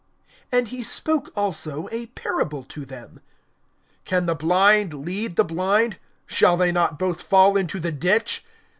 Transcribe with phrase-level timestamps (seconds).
[0.51, 3.19] (39)And he spoke also a parable to them:
[4.03, 5.99] Can the blind lead the blind?
[6.25, 8.43] Shall they not both fall into the ditch?